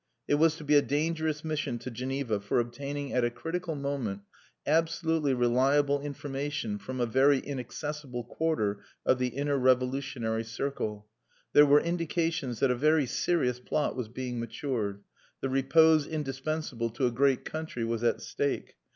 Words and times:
It 0.27 0.33
was 0.39 0.55
to 0.55 0.63
be 0.63 0.73
a 0.73 0.81
dangerous 0.81 1.45
mission 1.45 1.77
to 1.77 1.91
Geneva 1.91 2.39
for 2.39 2.59
obtaining, 2.59 3.13
at 3.13 3.23
a 3.23 3.29
critical 3.29 3.75
moment, 3.75 4.21
absolutely 4.65 5.35
reliable 5.35 6.01
information 6.01 6.79
from 6.79 6.99
a 6.99 7.05
very 7.05 7.37
inaccessible 7.37 8.23
quarter 8.23 8.79
of 9.05 9.19
the 9.19 9.27
inner 9.27 9.59
revolutionary 9.59 10.43
circle. 10.43 11.07
There 11.53 11.67
were 11.67 11.81
indications 11.81 12.61
that 12.61 12.71
a 12.71 12.75
very 12.75 13.05
serious 13.05 13.59
plot 13.59 13.95
was 13.95 14.07
being 14.07 14.39
matured.... 14.39 15.03
The 15.39 15.49
repose 15.49 16.07
indispensable 16.07 16.89
to 16.89 17.05
a 17.05 17.11
great 17.11 17.45
country 17.45 17.83
was 17.85 18.03
at 18.03 18.21
stake.... 18.21 18.77